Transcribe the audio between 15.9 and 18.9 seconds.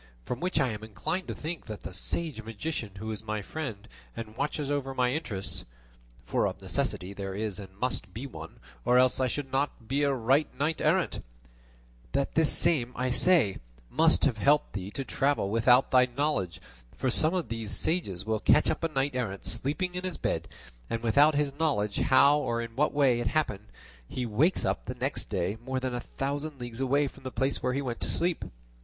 thy knowledge; for some of these sages will catch up a